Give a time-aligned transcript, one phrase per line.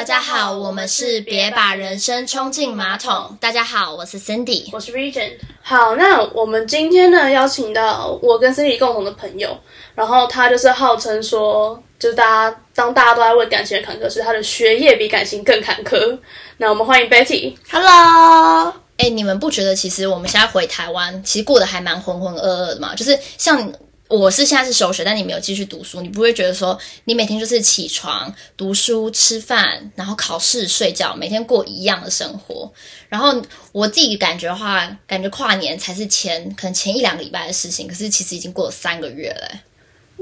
[0.00, 3.36] 大家好，我们是别把人生冲进马桶。
[3.38, 5.32] 大家好，我是 Cindy，我是 Regent。
[5.60, 9.54] 好，那我们今天呢邀请到我跟 Cindy 共同的朋友，
[9.94, 16.18] 然后他就是号称说，就是大家当大家都在为感情而坎坷时，他的学业比感情更坎坷。
[16.56, 17.54] 那我们欢迎 Betty。
[17.70, 22.94] Hello，哎、你们不觉得其实我们现在回台湾，其实过得还蛮浑浑噩噩的嘛？
[22.94, 23.70] 就是像
[24.10, 32.70] 我是现在是休学，但你没有继续读书，你不会觉得说你每天就是起床、读书、吃饭，然后考试、睡觉，每天过一样的生活。
[33.08, 39.60] 然后我自己感觉的话，感觉跨年才是前可能前一两个礼拜的事情，可是其实已经过了三个月了、欸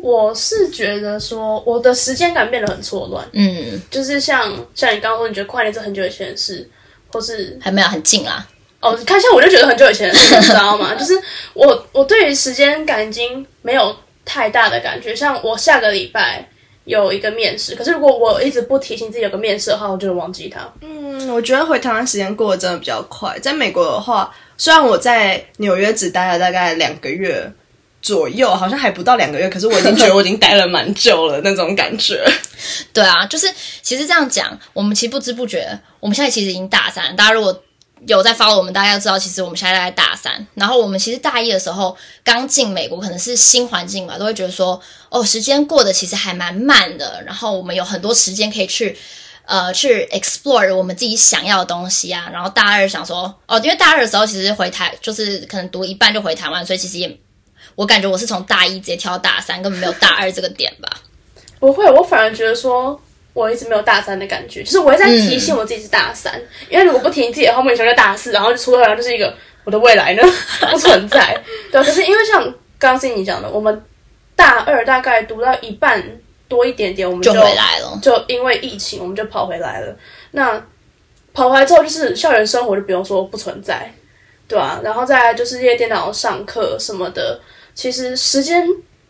[0.00, 6.70] 我是觉得说，我的时间感变得很错乱，嗯，就是像像你刚刚说，你觉得跨年是很久以前的事，
[7.12, 8.46] 或是还没有很近啦。
[8.80, 10.94] 哦，你看像我就觉得很久以前的事，你知道吗？
[10.98, 11.20] 就是
[11.52, 15.14] 我我对于时间感已经没有太大的感觉。
[15.16, 16.48] 像我下个礼拜
[16.84, 20.60] 有一个面试，可是如果我一直不提醒自己有个面试的话，我就会忘记它。
[20.80, 23.36] 嗯，我觉得回台湾时间过得真的比较快。
[23.40, 27.52] 在美国的话，虽然我在纽约只待了大概两个月
[28.00, 32.24] 左右，好像还不到两个月，可是我已经觉得我已经待了蛮久了那种感觉。
[32.94, 37.14] 对啊，就是其实这样讲，我们其实不知不觉，我们现在其实已经大三。
[37.16, 37.62] 大家如果
[38.06, 40.46] 有在 follow 我们，大家要知道，其实我们现在在大三。
[40.54, 47.22] 然后我们其实大一的时候刚进美国，可能是新环境嘛，都会觉得说，哦，时间过得其实还蛮慢的。
[47.26, 48.96] 然后我们有很多时间可以去。
[49.50, 52.28] 呃，去 explore 我们自己想要的东西啊。
[52.30, 57.18] 然后大二想说，哦，因为大二的时候其实回台，就是可能读一半就回台湾，所以其实也，
[57.74, 61.00] 我感觉我是从大一直接跳到大三，根本没有大二这个点吧。
[61.58, 63.00] 不会，我反而觉得说。
[63.38, 66.34] 我一直没有大三的感觉，就是我会在提醒我自己是大三，
[66.68, 70.22] 因为如果不提醒自己的话，莫名其妙就大四，然后就出头来就是一个我的未来呢
[70.72, 71.40] 不存在。
[71.70, 72.42] 对，可是因为像
[72.78, 73.82] 刚刚你讲的，我们
[74.34, 76.02] 大二大概读到一半
[76.48, 77.98] 多一点点，我们就回来了。
[78.02, 79.96] 就因为疫情，我们就跑回来了。
[80.32, 80.60] 那
[81.32, 83.92] 跑回来之后，就是校园生活就不用说不存在，
[84.48, 87.40] 对吧、然后再来就是夜电脑上课什么的，
[87.74, 88.66] 其实时间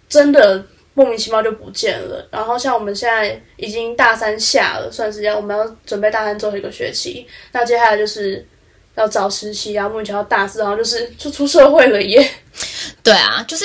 [0.09, 0.63] 真的
[0.99, 2.29] 莫名其妙就不见了。
[2.29, 8.45] 然后像我们现在已经大三下了，算是要我们要准备大三最后一个学期，那接下来就是
[8.97, 12.29] 要找实习啊，莫名其妙大四，然后就是就出社会了耶。
[13.05, 13.65] 对啊，就是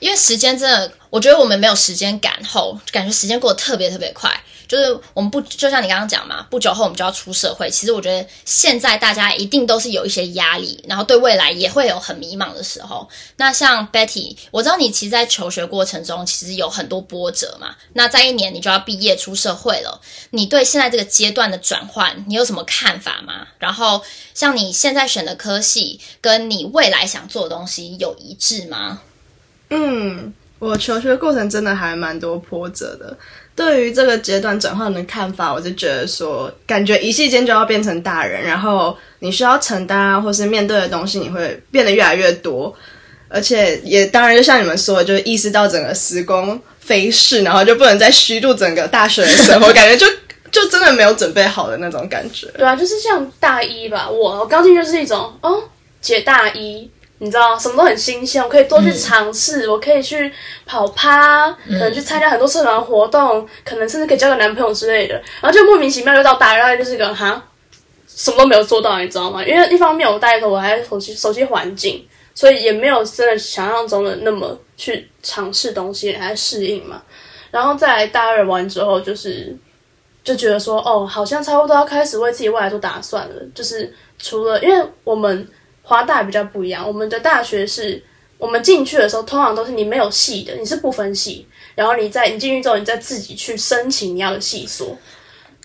[0.00, 4.28] 因为时间真的，我觉得我们没有时间赶后，感觉时间过得特别特别快。
[4.66, 7.70] 就是我们不就像你刚刚讲嘛，不久后我们就要出社会。
[7.70, 13.08] 其实我觉得现在大家一定都是有一些压力，然后对未来也会有很迷茫的时候。
[13.36, 17.74] 那像 Betty，我知道你其实，在求学过程中其实有很多波折嘛。
[17.92, 23.46] 那在一年你就要毕业出社会了，你对现在这个阶段的转换，你有什么看法吗？
[23.58, 24.02] 然后
[24.34, 29.00] 像你现在选的科系，跟你未来想做的东西有一致吗？
[29.70, 33.16] 嗯，我求学过程真的还蛮多波折的。
[33.56, 42.74] 对于这个阶段转换的看法，我就觉得说，感觉一夕间就要变成大人，然后你需要承担，或是面对的东西，你会变得越来越多，
[43.28, 50.06] 而且也当然就像你们说的，就是意识到整个时光飞逝，然后就不能再虚度整个大学的生活，感觉就
[50.50, 52.48] 就真的没有准备好的那种感觉。
[52.58, 55.62] 对啊，就是像大一吧，我我刚进就是一种哦，
[56.00, 56.90] 解大一，
[57.24, 60.30] 你知道什么都很新鲜，我可以多去尝试，我可以去
[60.66, 67.42] 跑趴，可能去参加很多社团活动，可能甚至可以交个男朋友之类的，然后就莫名其妙就到大二，就是一个哈，
[68.06, 69.42] 什么都没有做到，你知道吗？
[69.42, 77.02] 因为一方面我大一我还熟悉熟悉环境，所以也没有真的想象中的那么去尝试东西，还在适应嘛。
[77.50, 79.56] 然后再来大二完之后，就是
[80.22, 83.34] 就觉得说，哦，好像差不多要开始为自己未来做打算了。
[83.54, 85.48] 就是除了，因为我们
[85.84, 88.02] 华大比较不一样，我们的大学是，
[88.38, 91.46] 我们进去的时候，通常都是你没有系的，你是不分系，
[91.76, 94.98] 然后你在你进去之后，你再自己去申请你要的系所。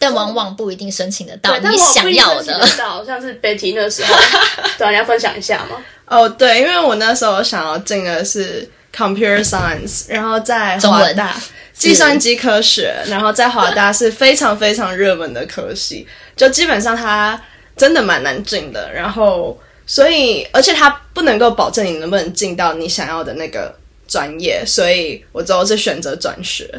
[0.01, 2.57] 但往往不一定申请得到你想要的。
[2.57, 4.15] 得到，像是 Betty 那时候，
[4.77, 5.75] 对啊，你要分享一下吗？
[6.05, 8.65] 哦，对，因为我那时候想要进的是
[8.95, 11.35] computer science，然后在华大
[11.73, 17.37] 计算机科学，然后在华大是非常非常热门的科系，就基本上它
[17.75, 18.89] 真的蛮难进的。
[18.93, 23.75] 然后，所以而且它不能够保证你能不能进到你想要的那个
[24.07, 26.69] 专业，所以我最后是选择转学。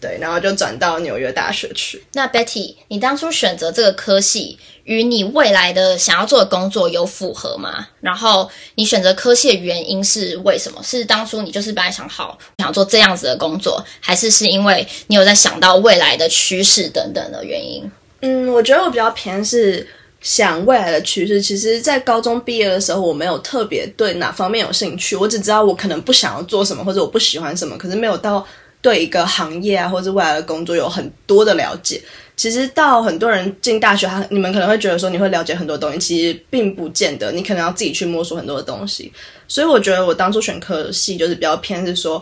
[0.00, 2.04] 对，然后就转到纽约大学去。
[2.12, 7.88] 那 Betty，你当初选择这个科系，与你未来的想要做的工作有符合吗？
[8.02, 10.82] 然后你选择科系的原因是为什么？
[10.82, 17.90] 是当初你就是本来想好想做这样子的工作，还是是因为你有在想到未来的趋势等等的原因？
[18.20, 19.88] 嗯，我觉得我比较偏是
[20.24, 21.40] 想未来的趋势。
[21.40, 28.44] 其实，在高中毕业的时候，我没有特别对哪方面有兴趣，我只知道我可能不想要做什么，或者我不喜欢什么，可是没有到
[28.80, 32.00] 对一个行业啊，或者未来的工作有很多的了解。
[32.36, 39.12] 其实到很多人进大学，他你们可能会觉得说你会了解很多东西，其实并不见得，你可能要自己去摸索很多的东西。
[39.46, 42.20] 所以我觉得我当初选科系就是比较偏是说，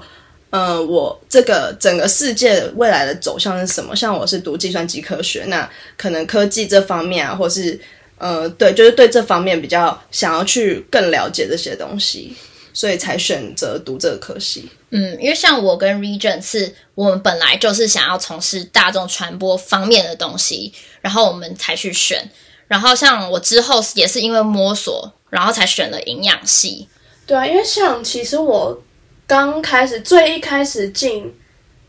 [0.53, 3.97] 呃，我这个整个世界未来的走向是什么？
[3.97, 5.67] 像我是读计算机科学，那
[5.97, 7.81] 可能科技这方面啊，或是
[8.19, 12.37] 呃，对，就是对这方面比较想要去更了解这些东西，
[12.75, 14.69] 所以才选择读这个科系。
[14.91, 20.71] 嗯，因为像我跟 Regent 是我们本来就是想要从事大众传播方面的东西，
[21.01, 22.31] 然后我们才去选。
[22.69, 26.87] 然后像我之后也是因为摸索，然后才选了营养系。
[27.25, 28.83] 对啊，因为像其实我
[29.33, 31.35] 刚开始最一开始进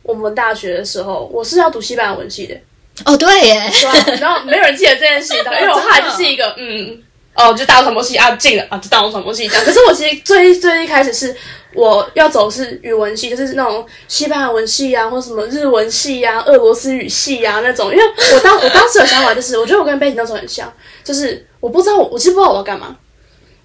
[0.01, 2.55] 我们大学的时候，我是要读西班牙文系的，
[3.03, 7.03] 哦，对耶，对啊，然后没有人记得这件事， 因为我后来就是一个嗯。
[7.35, 9.63] 哦，就大众传播系啊，进了啊，就大众传播系这样。
[9.65, 11.35] 可是我其实最最一开始是
[11.73, 17.91] 我要走是语文系，就是那种西班牙文系啊，或什么日文系啊、俄罗斯语系啊那种。
[17.91, 18.03] 因为
[18.35, 20.71] 我当 我当时的想法就是，我觉得我跟背景那时候很像，
[21.03, 22.95] 就是我不知道我我其实不知道我要干嘛，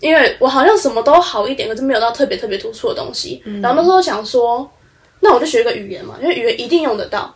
[0.01, 3.43] 因为我好像什么都好一点，可是没有到特别特别突出的东西。
[3.63, 4.71] 然后那时候想说，
[5.21, 7.35] 那我就学一个语言嘛，因为语言一定用得到，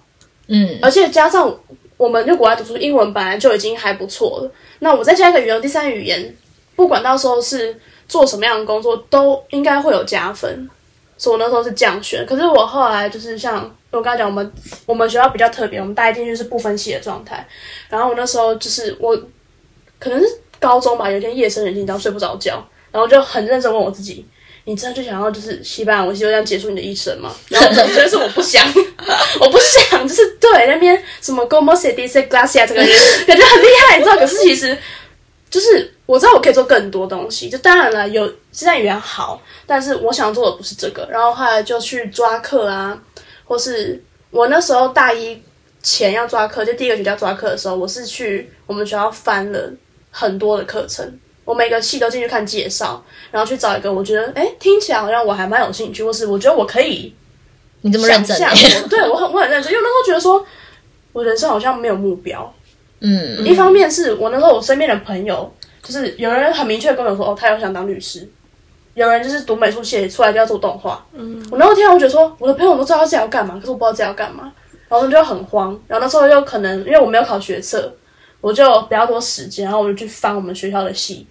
[0.49, 1.55] 嗯，而且加上。
[1.99, 4.50] 我们就国外读书，英文本来就已经还不错了。
[4.81, 6.37] 那我再加一个语言，第三语言，
[6.75, 7.79] 不管到时候是
[8.09, 10.69] 做什么样的工作，都应该会有加分。
[11.17, 12.26] 所以我那时候是这样选。
[12.26, 14.53] 可是我后来就是像我刚才讲，我们
[14.85, 17.47] 我们学校比较特别，我们带进去是不分系的状态。
[17.88, 19.17] 然后我那时候就是我
[20.00, 20.26] 可能是
[20.62, 24.25] 高中吧，有一天夜深人静，然后睡不着觉，然后就很认真问我自己。
[24.64, 27.35] 你真的就想要就是西班牙文系就这样结束你的一生吗？
[27.49, 28.64] 然后我觉得是我不想，
[29.41, 32.88] 我不想，就是对那边什么 Como se dice gracia 这个人
[33.26, 34.14] 感觉很厉害，你知道？
[34.17, 34.79] 可是其实
[35.50, 41.09] 就是我知道我可以做更多东西，就当然了，有现在语言好，但是我想做的不是这个。
[41.11, 42.97] 然后后来就去抓课啊，
[43.43, 44.00] 或是
[44.31, 45.43] 我那时候大一
[45.82, 49.69] 前要抓课，就第一个学校抓课的时候，我是去我们学校翻了
[50.12, 51.19] 很多的课程。
[51.44, 57.12] 我每个系都进去看介绍，然后去找一个我觉得哎听起来好像我还蛮有兴趣，或是我觉得我可以，
[57.81, 58.38] 你这么认真？
[58.88, 60.47] 对我很我很认真，因为那时候觉得说
[61.12, 62.55] 我人生好像没有目标。
[63.00, 68.29] 嗯，一方面是我那时候我身边的朋友，就是有人很明确跟我说哦，他有想当律师，
[68.94, 71.05] 有人就是读美术系出来就要做动画。
[71.12, 74.53] 嗯，我那时候听到我觉得说我的朋友都知道自己要干嘛，可是我不知道自己要干嘛，
[74.88, 75.76] 然后就很慌。
[75.88, 77.93] 然后那时候又可能因为我没有考学测，
[78.42, 81.26] 我就比较多时间，然后我就去翻我们学校的系。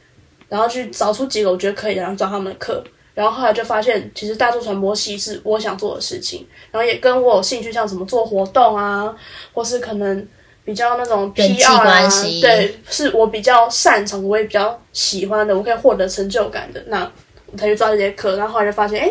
[0.50, 2.84] 然后去找出几个我觉得可以，然后找他们的课。
[3.14, 9.16] 然后后来就发现，其实大众传播系是我想做的事情，然后也跟我有兴趣，像什么做活动啊，
[9.54, 10.28] 或是可能
[10.66, 12.10] 比较那种 PR 啊，
[12.42, 16.84] 对，是我比较擅长，我也比较喜欢的，我可以获得成就感的。
[16.88, 17.10] 那
[17.46, 18.36] 我才去抓这些课。
[18.36, 19.10] 然后后来就发现，哎，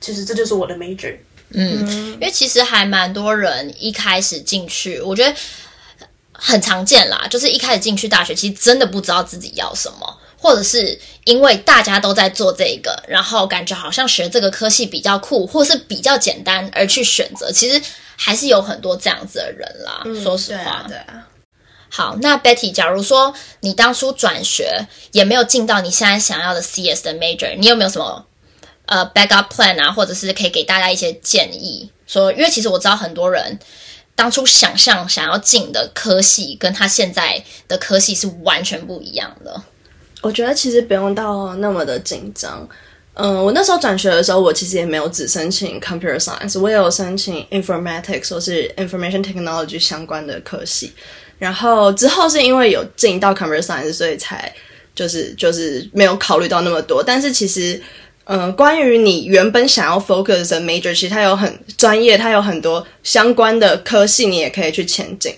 [0.00, 1.14] 其实这就是我的 major。
[1.54, 5.34] 嗯，因为其实还蛮多人一开始进去，我觉得
[6.32, 10.18] 很常见啦，就是一开始进去大学，其实真的不知道自己要什么。
[10.36, 17.80] 或者是因为大家都在做这个，然后感觉好像学这个科系比较酷，或是比较简单而去选择，其实
[18.16, 20.02] 还是有很多这样子的人啦。
[20.20, 21.28] 说实话，对啊。
[21.88, 28.26] 好，那 Betty，假如说你当初转学也没有进到你现在想要的 CS 的 major，你有没有什么
[28.86, 31.88] 呃 backup plan 啊，或者是可以给大家一些建议？
[32.08, 33.56] 说，因为其实我知道很多人
[34.22, 39.60] 当初想象想要进的科系，跟他现在的科系是完全不一样的。
[40.20, 42.68] 我觉得其实不用到那么的紧张。
[43.14, 50.92] 嗯，我那时候转学的时候，我其实也没有只申请 computer science，我也有申请 informatics 或是 information technology 相关的科系。
[51.40, 54.54] 然后之后是因为有进到 computer science，所以才
[54.94, 57.02] 就是就是没有考虑到那么多。
[57.02, 57.82] 但是其实，
[58.24, 65.34] 嗯，关于你原本想要 focus 的 major，其实它有很专业，它有很多相关的科系，你也可以去前进。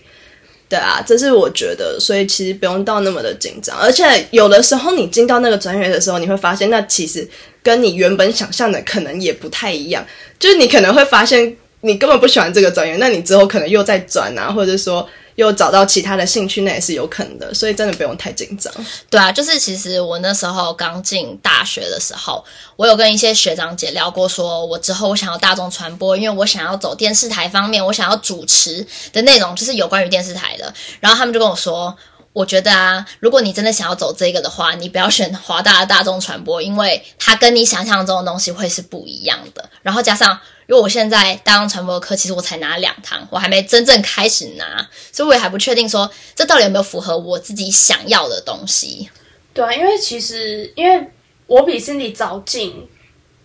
[0.68, 3.76] 对啊，这是我觉得，所以其实不用到那么的紧张。
[3.78, 7.26] 而且有的时候你进到那个专业的时候，你会发现，那其实
[7.62, 10.04] 跟你原本想象的可能也不太一样。
[10.38, 15.08] 就是你可能会发现，你根本不喜欢这个专业，那你之后可能又在转啊，或者说。
[15.36, 18.72] 又找到其他的兴趣，那也是有可能的，所以真的不用太紧张。
[19.10, 22.44] 对啊，就是其实我那时候刚进大学的时候，
[22.76, 30.72] 我有跟一些学长姐聊过，说我之后我想要大众传播，因为我想要走电视台方面，我想要主持的内容，就是有关于电视台的。
[31.00, 31.96] 然后他们就跟我说，
[32.32, 39.68] 我觉得啊，如果你真的想要走这个的话，你不要选华大的大众传播，因为它跟你想象中的东西会是不一样的。
[39.82, 40.38] 然后加上。
[40.66, 49.08] 因为我现在大众传播课，其实我才拿两堂，我还没真正开始拿，所以我也还不确定说这到底有没有符合我自己想要的东西。
[49.52, 51.10] 对啊，因为其实因为
[51.46, 52.88] 我比 Cindy 早进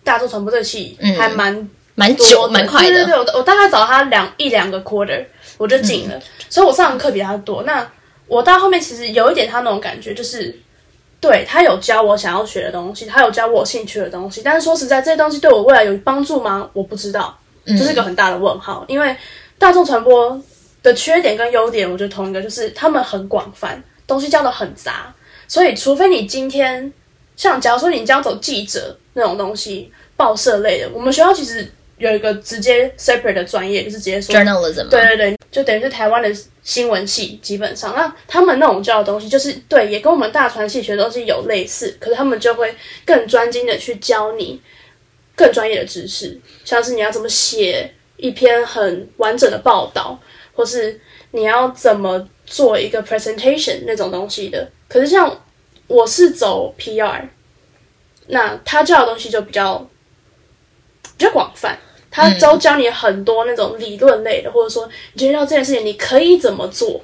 [0.02, 2.88] 大众传播这系，还蛮蛮久蛮快的。
[2.88, 5.24] 对对对，我我大概找他两一两个 quarter
[5.58, 7.64] 我就进了，所以我上的课比他多。
[7.64, 7.86] 那
[8.26, 10.58] 我到后面其实有一点他那种感觉，就是
[11.20, 16.68] 对他有教我想要学的东西，他有教我有兴趣的东西，但是说实在，这些东西对我未来有帮助吗？
[16.72, 18.84] 我不知道，这是个很大的问号。
[18.88, 19.14] 因为
[19.58, 20.40] 大众传播
[20.82, 25.14] 的缺点跟优点，我觉得同一个，就是他们很广泛，东西教的很杂，
[25.46, 26.90] 所以除非你今天
[27.36, 36.30] 像假如说你将走记者那种东西，报社类的，我们学校其实有一个直接 separate 的专业，就是直接说 journalism 对对对，就等于是台湾的
[36.62, 42.72] 新闻系，基本上，那他们那种教的东西，就是对，也跟我们大传系学的东西有类似，可是他们就会
[43.04, 44.60] 更专精的去教你
[45.34, 50.16] 更专业的知识，像是你要怎么写一篇很完整的报道，
[50.54, 51.00] 或是
[51.32, 54.70] 你要怎么做一个 presentation 那种东西的。
[54.88, 55.44] 可是像
[55.88, 57.22] 我是走 PR，
[58.28, 59.78] 那他教的东西就比较
[61.16, 61.76] 比较广泛。
[62.10, 67.00] 他都教你很多那种理论类的，或者说你今天要这件事情你可以怎么做，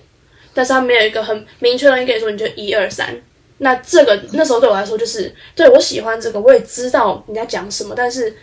[0.52, 3.16] 但是他没有一个很明确的东西跟你说，你就一二三。
[3.58, 8.36] 那这个那时候对我来说就是，对我喜欢这个，我也知道你在讲什么，但是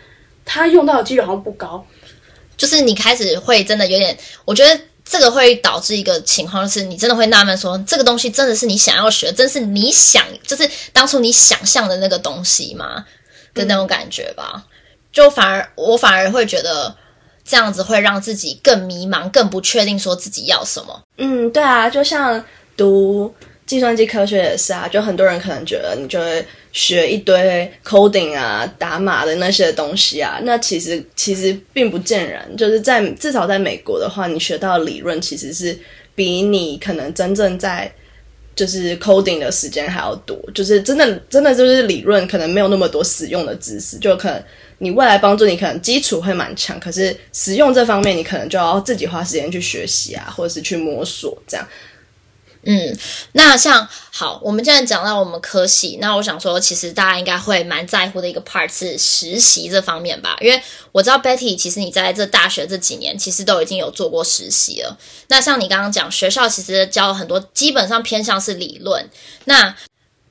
[0.44, 1.86] 他用到的几率好像不高。
[2.56, 13.04] 就是你开始会真的有点，我觉得这个会导致一个情况，就是你真的会纳闷说，这个东西真的是你想要学，真是你想，就是当初你想象的那个东西吗？
[13.54, 14.64] 的那种感觉吧。
[15.14, 16.94] 就反而我反而会觉得
[17.44, 21.02] 这样子会让自己更迷茫，更不确定说自己要什么。
[21.18, 22.44] 嗯，对啊，就像
[22.76, 23.32] 读
[23.64, 32.44] 计算机科学也是啊，就很多人可能觉得你就会学一堆 coding 啊、打码的那些东西啊，那其实其实并不见然。
[32.56, 35.78] 就是在至少在美国的话，你学到的理论其实是
[36.14, 37.90] 比你可能真正在
[38.56, 44.42] 就是 coding 的时间还要多，就是真的真的就是理论可能没有那么多实用的知识，就可能
[44.78, 51.66] 你未来帮助你可能基础会蛮强，可是实用这方面你可能就要自己花时间去学习啊，或者是去摸索这样。
[52.66, 52.96] 嗯，
[53.32, 60.34] 那像好，我们现在讲到我们科系，那我想说，其实大家应该会蛮在乎的一个 part 是实习这方面吧？
[60.40, 60.58] 因为
[60.90, 64.98] 我知道 Betty，其实你在这大学这几年，其实都已经有做过实习了。
[65.28, 69.10] 那像你刚刚讲，学校其实教很多，基本上偏向是理论。
[69.44, 69.76] 那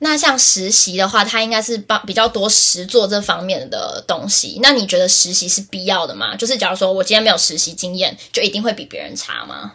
[0.04, 4.60] 那像实习的话，它应该是帮比较多实做这方面的东西。
[4.62, 6.36] 那你觉得实习是必要的吗？
[6.36, 9.72] 就是假如说我今天没有实习经验，就一定会比别人差吗？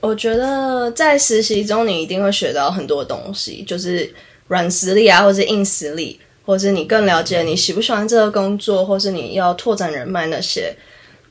[0.00, 4.10] 我觉得在实习中，你一定会学到很多东西，就是
[4.48, 10.74] 软实力啊，或是硬实力，或是你更了解你喜不喜欢这个工作，或是你要拓展人脉那些，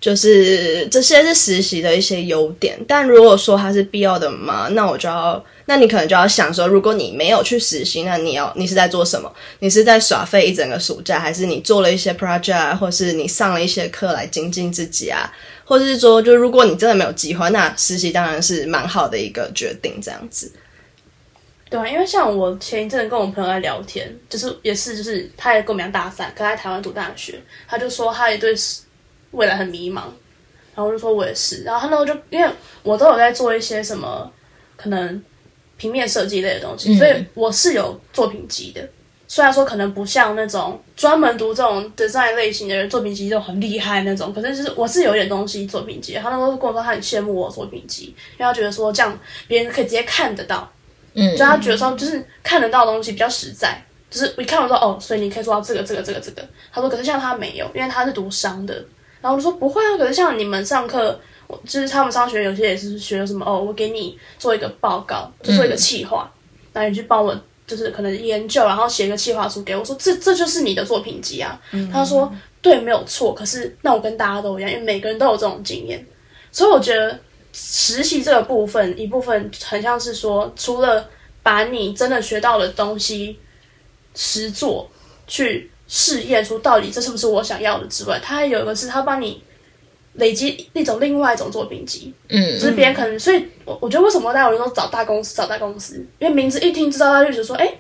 [0.06, 2.78] 就是这些是实习的一些优点。
[2.88, 9.34] 但如果说它是必要的嘛，那我就要，那你可能就要想说，如果你没有去实习，那你要你是在做什么？
[9.62, 15.34] 你是在耍废一整个暑假，还是你做了一些 project，或是你上了一些课来精进自己啊？
[15.64, 20.52] 或者是说，就如果你真的没有计划，那实习当然是蛮好的一个决定，这样子。
[21.68, 28.54] 对啊，因为像我前一阵跟我朋友在聊天，就是也是就是他也跟我们一样大三，可他在台湾读大学，他就说他也对
[29.36, 30.02] 未来很迷茫，
[30.74, 32.50] 然后我就说我也是，然后他那时候就因为
[32.82, 34.32] 我都有在做一些什么
[34.76, 35.24] 可能
[35.78, 38.82] 平面设计类的东西，所以我是有作品集的。
[39.28, 46.14] 虽然说可能不像那种专门读这种 design 类型的人作品集就很厉害那种，可是就是我是有点东西作品集。
[46.14, 50.72] 他那时候跟我说他很羡慕我作品集，因为他觉得说这样别人可以直接看得到。
[51.16, 56.48] 嗯，就他觉得说，就是看得到的东西比较实在，就是我一看我说哦，所以你可以做到这个、这个、这个、这个。
[56.72, 58.86] 他说，可是像他没有，因为他是读商的。
[59.22, 66.32] 然后我就说不会啊，可是像你们上课，我就是他们上学有些也是学什么哦，我给你做一个报告，就做一个企划，
[66.74, 67.36] 然后你去帮我
[67.68, 71.60] 就是可能研究，然后写一个企划书给我，说这这就是你的作品集啊。
[71.92, 72.32] 他说
[72.62, 76.06] 对，没有错，可是那我跟大家都一样，因为每个人都有这种经验，
[76.52, 77.20] 所以我觉得。
[77.58, 81.10] 实习这个部分，一部分很像是说，除了
[81.42, 83.40] 把你真的学到的东西
[84.14, 84.92] 实做
[85.26, 89.42] 去试验出到底这是不是我想要的之外，它还有一个是它帮你
[90.14, 97.74] 累积一种另外一种作品集，嗯，就是别人可能，所以我我觉得为什么大家有人都找大公司找大公司，因为名字一听知道，他就觉得说，哎，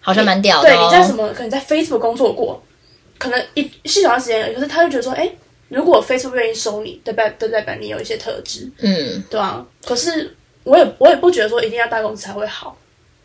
[0.00, 0.70] 好像蛮屌的、哦。
[0.70, 1.32] 对，你在什么？
[1.32, 2.62] 可能在 Facebook 工作过，
[3.18, 5.30] 可能一细小段时间，可是他就觉得说，哎。
[5.70, 9.62] 如果 Facebook 愿意收你，代表代表你有一些特质，嗯，对啊。
[9.84, 12.74] 可是我也我也不觉得说一定要大公司才会好，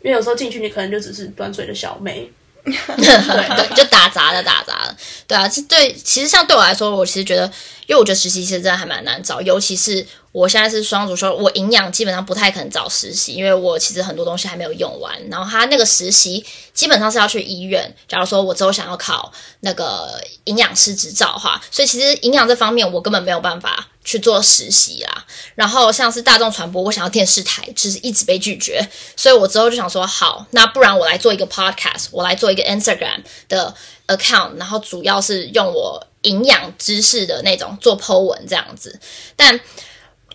[0.02, 2.30] 因为有时候进去你可能就只是端嘴的小妹，
[2.64, 7.44] 对，就打杂的打杂的，对啊，这对其实像对我来说，我其实觉得，
[7.86, 15.14] 因为我觉得实习其实真的还蛮难找，尤其是我现在是双主修，我营养基本上不太可能找实习，因为我其实很多东西还没有用完。
[15.30, 25.24] 然后他那个实习基本上是要去医院，假如说我之后想要考那个营养师执照的话，所以其实营养这方面我根本没有办法去做实习啦。
[25.54, 33.72] 然后像是大众传播，我想要电视台，就是一直被拒绝，所以我之后就想说，好，那不然我来做一个 podcast，我来做一个 Instagram 的
[34.08, 36.04] account，然后主要是用我。
[36.24, 38.98] 营养知识的那种做 Po 文这样子，
[39.36, 39.60] 但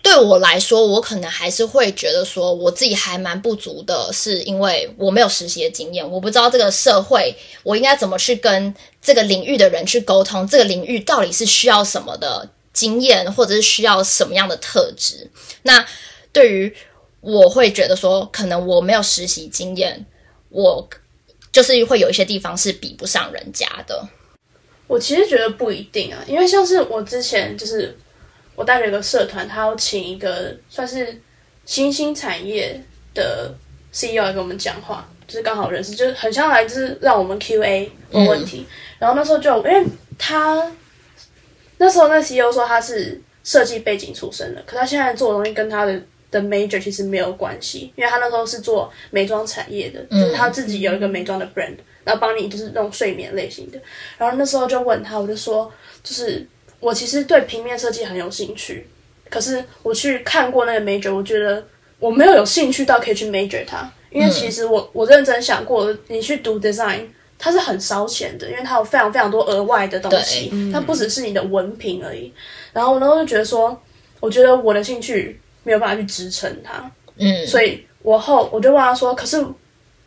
[0.02, 15.30] 对我来说，我可能还是会觉得说，我自己还蛮不足的，是因为我没有实习的经验，我不知道这个社会我应该怎么去跟这个领域的人去沟通，这个领域到底是需要什么的经验，或者是需要什么样的特质。
[15.62, 15.84] 那
[16.32, 16.74] 对于
[17.20, 20.06] 我会觉得说，可能我没有实习经验，
[20.48, 20.88] 我
[21.52, 24.08] 就是会有一些地方是比不上人家的。
[24.86, 27.96] 我其实觉得不一定啊，因为像是我之前就是
[28.60, 31.18] 我大学有个社团，他要请一个算是
[31.64, 32.78] 新兴产业
[33.14, 33.54] 的
[33.90, 38.66] CEO 来跟我们讲话，就是刚好认识，就是很像来就是让我们 Q&A 问问题。
[38.98, 39.82] 然后那时候就因为
[40.18, 40.70] 他
[41.78, 45.98] 那时候那 CEO 说他是设计背景出身的，可他现在做的东西跟他的
[46.30, 51.76] 的 major 其实没有关系，因为他那时候是做美妆产业的，就是他自己有一个美妆的 brand。
[52.02, 53.78] 然后帮你就是那种睡眠类型的，
[54.16, 55.70] 然后那时候就问他，我就说，
[56.02, 56.44] 就是
[56.80, 58.86] 我其实对平面设计很有兴趣，
[59.28, 61.62] 可是我去看过那个 major，我觉得
[61.98, 67.00] 我没有有兴趣到可以去 major 它，因为其实我我认真想过，你去读 design，
[67.38, 72.32] 它是很烧钱的，因为它有非常非常多额外的东西，它不只是你的文凭而已。
[72.72, 73.78] 然后我那时候就觉得说，
[74.18, 79.44] 我觉得我的兴趣没有办法去支撑它，嗯，所以我后我就问他说，可是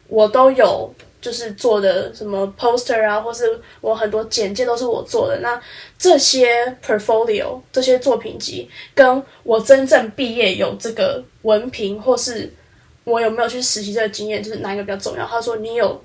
[0.07, 0.93] 我都有。
[1.23, 5.39] 就是做的什么 poster 啊，或是我很多简介都是我做的。
[5.39, 5.59] 那
[5.97, 12.51] 这些 portfolio 这些作品集，跟我真正毕业有这个文凭，或是
[13.05, 15.25] 我有没有去实习这个经验，就是哪一个比较重要？
[15.25, 16.03] 他说你有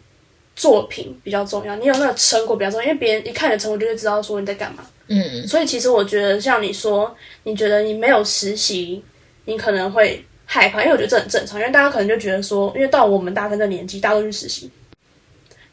[0.54, 4.86] 作品比较重要，你有那个成果比较重要，因为别人一看你的成果就会知道说你在干嘛。
[5.08, 9.02] 嗯，所以其实我觉得像你说，你觉得你没有实习，
[9.46, 14.70] 你可能会害怕，因为我觉得这很正常，因为大家可能就觉得说，因为到我们大三的年纪，大家都去实习。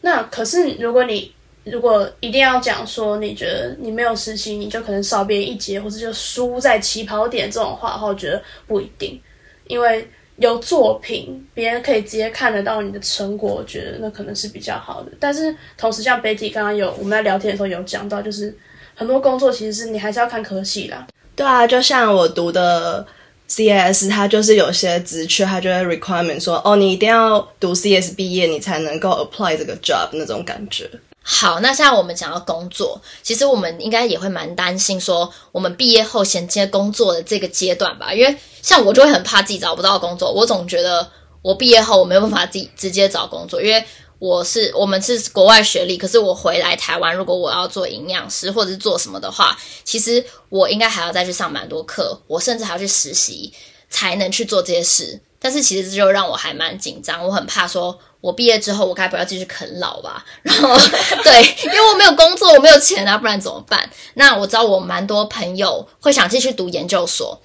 [0.06, 9.20] 那可是，如果你如果一定要讲说，你觉得你没有实习，你就可能少别人一节，或者就输在起跑点这种话的话，我觉得不一定，
[9.66, 15.12] 因为有作品，别人可以直接看得到你的成果，我觉得那可能是比较好的。
[15.20, 18.56] 但是同时，像 Betty 刚刚有我们在聊天的时候有讲到，就是
[18.94, 21.08] 很多工作其实是你还是要看科系啦。
[21.36, 23.04] 对啊，就像我读的。
[23.48, 30.90] CS 它就是有些职缺，它就会 requirement 说，哦，你一定要读 CS 毕业，你才能够 apply 这个 job 那种感觉。
[31.22, 41.08] 好，那现在我们讲到工作，其实我们应该也会蛮担心说，我们毕业后衔接工作的这个阶段吧，因为像我就会很怕自己找不到工作，我总觉得
[41.42, 43.84] 我毕业后我没有办法自己直接找工作，因为。
[44.26, 53.54] 我是我们是国外学历，可是我回来台湾，如果我要做营养师或者是做什么的话，其实我应该还要再去上蛮多课，我甚至还要去实习
[53.88, 55.22] 才能去做这些事。
[55.40, 60.26] 但是其实这就让我还蛮紧张，我很怕说，我毕业之后我该不要继续啃老吧？
[60.42, 60.76] 然后
[61.24, 63.88] 对，因为我没有工作，我没有钱啊，不然怎么办？
[64.16, 67.40] 那我知道我蛮多朋友会想继续读研究所。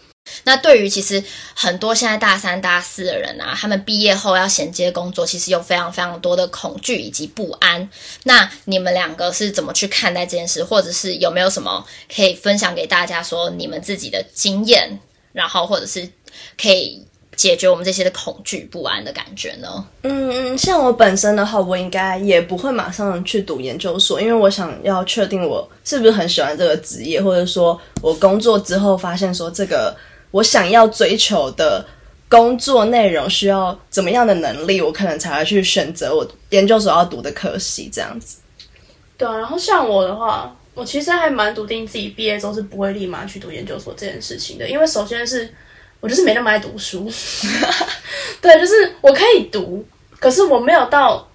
[0.44, 1.22] 那对于其实
[1.54, 7.88] 很多现在大三、大四的人啊，他们毕业后要衔接工作，其实有非常非常多的恐惧以及不安。
[8.24, 14.98] 那你们两个是怎么去看待这件事，或者是有没有什么可以分享给大家说你们自己的经验，
[15.32, 16.08] 然后或者是
[16.60, 17.04] 可以
[17.36, 19.84] 解决我们这些的恐惧不安的感觉呢？
[20.02, 29.96] 嗯嗯，像我本身的话，我应该也不会马上去读研究所，因为我想要确定我是不是很喜欢这个职业，或者说我工作之后发现说这个。
[30.30, 31.84] 我想要追求的
[32.28, 38.38] 工作内容需要怎么样的能力，我可能才会去选择我研究所要读的科系这样子。
[39.16, 45.52] 对啊，然后像我的话，我其实还蛮笃定自己毕业之后是不会立马去读研究所这件事情的，因为首先是
[46.00, 47.10] 我就是没那么爱读书，
[48.40, 49.84] 对，就是我可以读，
[50.18, 51.26] 可是我没有到。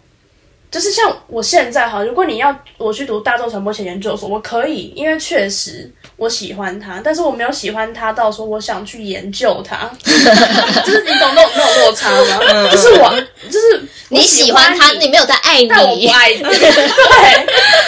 [0.71, 12.69] 就是像我现在哈，如果你要我去读大众传播学研究所，我可以，因为确实我喜欢他，但是我没有喜欢他到说我想去研究他， 就是你懂那种那种落差吗？
[12.71, 13.09] 就是我，
[13.49, 17.45] 就是你喜欢他，你没有在爱你，但我不爱你， 对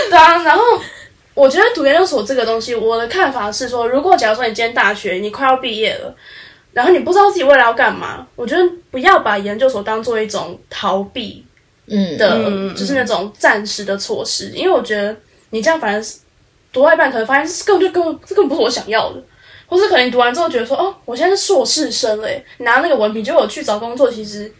[0.10, 0.44] 对啊。
[0.44, 0.62] 然后
[1.34, 6.14] 我觉得读研究所这个东西，我的看法是说，如果假如说你今天大学你快要毕业了，
[6.74, 11.44] 然后你不知道自己未来要干嘛，我觉得不要把研究所当做一种逃避。
[11.90, 15.16] 嗯的，就是那种暂时的措施，因为我觉得
[15.52, 16.18] 你这样反而是
[16.78, 19.24] 读到一半可能发现这根本就根本这根本不是我想要的，
[19.66, 24.54] 或是可能你读完之后觉得说哦，我现在是硕士生了耶，你拿那个文凭，结果我去找工作，其实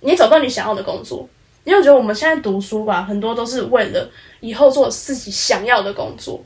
[0.00, 1.28] 你也找不到你想要的工作。
[1.64, 4.08] 因为我觉得我们现在读书吧，很多都是为了
[4.38, 6.40] 以后做自己想要的工作，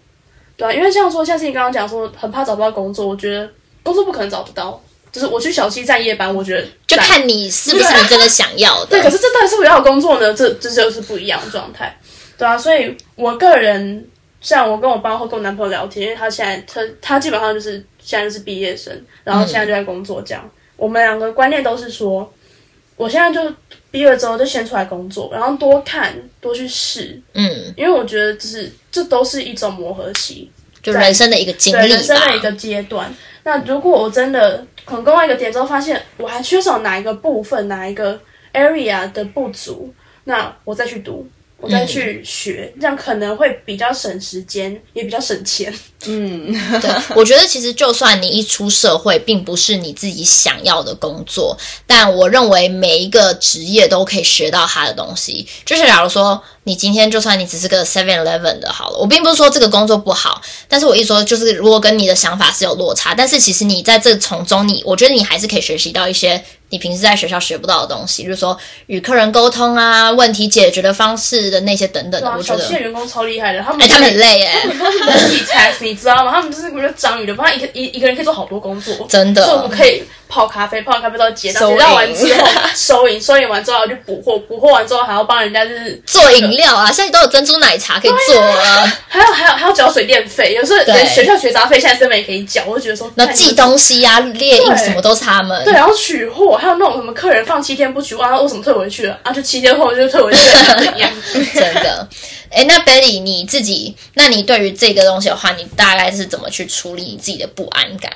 [0.57, 3.51] 对啊，因为像说，像是你刚刚讲说，很怕找不到工作，我觉得
[3.83, 4.83] 工作不可能找不到。
[5.11, 8.87] 就是我去小七站夜班，我觉得就看你是不是你真的想要的。
[8.91, 10.35] 对，可是这到底是不是要工作呢？
[10.35, 11.99] 这这就是不一样的状态，
[12.37, 12.59] 对啊。
[12.59, 14.07] 所以我个人，
[14.40, 18.92] 像我跟我爸或跟我男朋友聊天，因为他现在他他基本上就是现在是毕业生，
[19.24, 20.51] 然后现在就在工作这样。
[20.77, 22.33] 我们两个观念都是说，
[22.96, 23.53] 我现在就
[23.90, 30.51] 毕业之后就先出来工作，然后多看多去试，嗯，因为我觉得就是这都是一种磨合期，
[30.83, 32.53] 就人生的一个经对历人生的一个。
[32.53, 33.12] 阶段。
[33.44, 38.20] 那如果我真的可能工到一个点之后，发现我还缺少哪一个部分、哪一个
[38.53, 39.92] area 的不足，
[40.24, 41.27] 那我再去读，
[41.61, 45.73] 我再去学，这样可能会比较省时间，也比较省钱。
[45.99, 55.44] 对，我觉得其实就算你一出社会，并不是你自己想要的工作，但我认为每一个职业都可以学到他的东西。
[55.64, 68.54] 就是假如说你今天就算你只是个 Seven Eleven 的好了，我并不是说这个工作不好，但是我一说就是如果跟你的想法是有落差，但是其实你在这从中你，我觉得你还是可以学习到一些你平时在学校学不到的东西，就是说
[68.87, 72.28] 与客人沟通啊、问题解决的方式的那些等等的。
[72.28, 76.33] 哇，我觉得小七，的员工超厉害的，他们哎，他们很累 耶，他们都是 multitask，你知道吗？
[76.33, 88.99] 他们就是比如章鱼的，不然一个一一个人可以做好多工作，真的所以我们可以泡咖啡，泡咖啡到结账，结账完之后 收银，收银完之后还要去补货，补货完之后还要帮人家就是做饮料啊， 现在都有珍珠奶茶可以做啊。
[89.09, 95.64] 还有还有还要缴水电费，有时候对连学校学杂费现在这边也可以缴，我就觉得说，那寄东西啊、列印什么都是他们。
[95.64, 99.19] 对，然后取货，还有那种什么客人放七天不取货，啊，为什么退回去了？
[99.23, 101.11] 啊，就七天后就退回去了， 怎样？
[101.55, 102.07] 真的。
[102.51, 108.11] 哎，那 Betty 你自己，那你对于这个东西的话，你大概是怎么去处理你自己的不安感？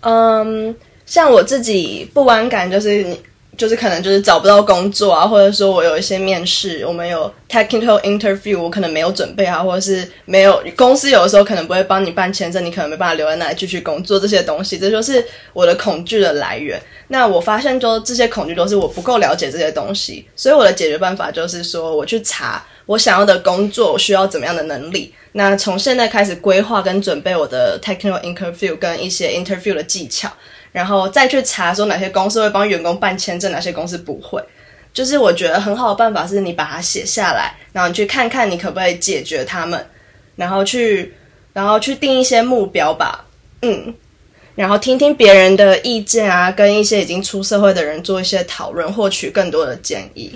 [0.00, 0.74] 嗯，
[1.06, 3.20] 像我自己不安感就是你。
[3.56, 16.82] 就是可能就是找不到工作啊，或者说我有一些面试，我们有 technical interview，我可能没有准备啊，或者是没有公司有的时候可能不会帮你办签证，你可能没办法留在那里继续工作，这些东西，这就是我的恐惧的来源。
[17.06, 25.14] 那我发现，就这些恐惧都是我不够了解这些东西，所以我的解决办法就是说，我去查我想要的工作需要怎么样的能力。
[25.30, 30.28] 那从现在开始规划跟准备我的 technical interview 跟一些 interview 的技巧。
[30.74, 34.42] 然后再去查说哪些公司会帮员工办签证，哪些公司不会。
[34.92, 39.86] 就是我觉得很好的办法是你把它写下来，然后你去看看你可不可以解决他们，
[40.34, 41.14] 然后去
[41.52, 43.24] 然后去定一些目标吧，
[43.62, 43.94] 嗯，
[44.56, 50.34] 然后听听别人的意见啊，跟一些已经出社会的人做一些讨论，获取更多的建议。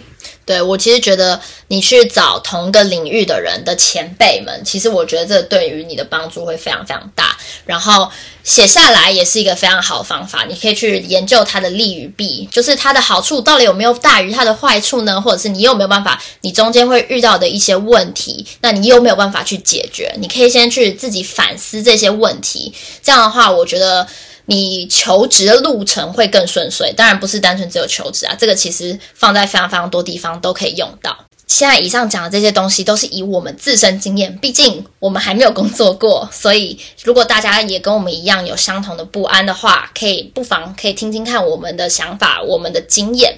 [0.49, 7.37] 对我其实觉得你去找同个领域的人的前辈们，其实我觉得这对于你的帮助会非常非常大。
[7.67, 8.11] 然后
[8.43, 15.21] 写下来也是一个非常好的方法，你可以去研究它的利与弊，就是它的好处到底有没有大于它的坏处呢？
[15.21, 20.15] 或者是你有没有办法，你中间会遇到的一些问题，那你有没有办法去解决？
[20.19, 24.09] 你可以先去自己反思这些问题，这样的话，我觉得。
[24.51, 31.15] 你求职的路程会更顺遂，当然不是单纯只有求职啊，这个其实放在非常非常多地方都可以用到。
[31.47, 43.37] 现在以上讲的这些东西都是以我们自身经验，毕竟我们还没有工作过，所以如果大家也跟我们一样有相同的不安的话，可以不妨可以听听看我们的想法，我们的经验。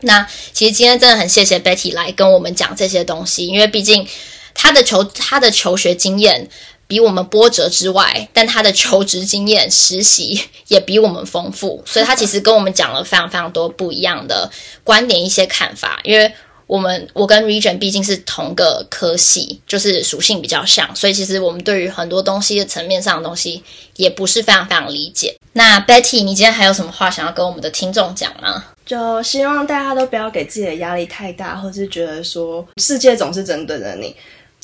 [0.00, 4.06] 那其实今天真的很谢谢 Betty 来跟我们讲这些东西，因为毕竟
[4.52, 6.50] 她的求她的求学经验。
[6.86, 14.50] 比我们波折之外，但他的求职经验、实习也比我们丰富，所以他其实跟我们讲了非常非常多不一样的
[14.82, 16.00] 观点、一些看法。
[16.04, 16.30] 因为
[16.66, 23.62] 我们我跟 Region 毕竟是同个科系，就是属性比较像，所以其实我们对于很多东西的层面上的东西
[23.96, 25.36] 也不是非常非常理解。
[25.52, 28.64] 那 Betty，你今天还有什么话想要跟我们的听众讲吗？
[28.84, 34.14] 就希望大家都不要给自己的压力太大，或是觉得说世界总是针对着你。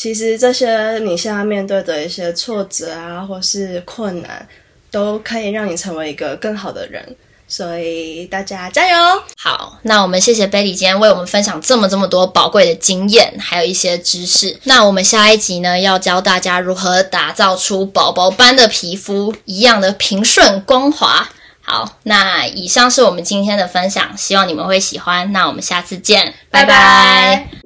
[0.01, 4.49] 其实这些你现在面对的一些挫折啊，或是困难，
[4.91, 7.15] 都可以让你成为一个更好的人。
[7.47, 9.23] 所以大家加油！
[9.37, 14.59] 好，那我们谢谢 Betty 今天为我们分享这么这么多宝贵的经验，还有一些知识。
[14.65, 21.29] 那我们下一集呢，要教大家如何打造出宝宝般的皮肤，一样的平顺光滑。
[21.61, 25.31] 好，那以上是我们今天的分享，希望你们会喜欢。
[25.33, 27.60] 那我们下次见，拜拜